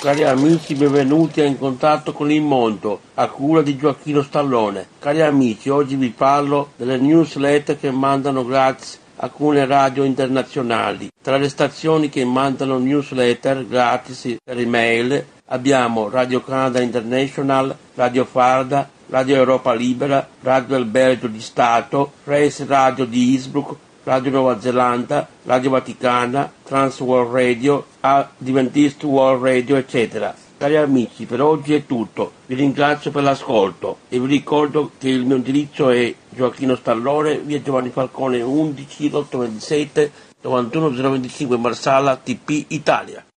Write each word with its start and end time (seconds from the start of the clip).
Cari 0.00 0.24
amici, 0.24 0.74
benvenuti 0.76 1.42
a 1.42 1.44
In 1.44 1.58
contatto 1.58 2.14
con 2.14 2.30
il 2.30 2.40
mondo, 2.40 3.00
a 3.16 3.28
cura 3.28 3.60
di 3.60 3.76
Gioacchino 3.76 4.22
Stallone. 4.22 4.86
Cari 4.98 5.20
amici, 5.20 5.68
oggi 5.68 5.94
vi 5.94 6.08
parlo 6.08 6.70
delle 6.76 6.96
newsletter 6.96 7.78
che 7.78 7.90
mandano 7.90 8.46
gratis 8.46 8.98
alcune 9.16 9.66
radio 9.66 10.02
internazionali. 10.04 11.10
Tra 11.20 11.36
le 11.36 11.50
stazioni 11.50 12.08
che 12.08 12.24
mandano 12.24 12.78
newsletter 12.78 13.66
gratis 13.66 14.36
per 14.42 14.58
email 14.58 15.22
abbiamo 15.48 16.08
Radio 16.08 16.42
Canada 16.42 16.80
International, 16.80 17.76
Radio 17.94 18.24
Farda, 18.24 18.88
Radio 19.08 19.36
Europa 19.36 19.74
Libera, 19.74 20.26
Radio 20.40 20.76
El 20.76 20.86
Belgio 20.86 21.26
di 21.26 21.42
Stato, 21.42 22.12
Race 22.24 22.64
Radio 22.64 23.04
di 23.04 23.34
Innsbruck, 23.34 23.76
Radio 24.10 24.32
Nuova 24.32 24.58
Zelanda, 24.58 25.28
Radio 25.44 25.70
Vaticana, 25.70 26.52
Trans 26.64 26.98
World 26.98 27.32
Radio, 27.32 27.86
Adventist 28.00 29.04
World 29.04 29.40
Radio, 29.40 29.76
eccetera. 29.76 30.34
Cari 30.58 30.76
amici, 30.76 31.26
per 31.26 31.40
oggi 31.40 31.74
è 31.74 31.86
tutto. 31.86 32.32
Vi 32.46 32.56
ringrazio 32.56 33.12
per 33.12 33.22
l'ascolto 33.22 33.98
e 34.08 34.18
vi 34.18 34.26
ricordo 34.26 34.90
che 34.98 35.10
il 35.10 35.24
mio 35.24 35.36
indirizzo 35.36 35.90
è 35.90 36.12
Gioacchino 36.28 36.74
Stallone, 36.74 37.38
via 37.38 37.62
Giovanni 37.62 37.90
Falcone 37.90 38.42
11 38.42 39.10
827 39.12 40.12
91 40.40 40.90
025 40.90 41.56
Marsala 41.56 42.16
TP 42.16 42.64
Italia. 42.66 43.24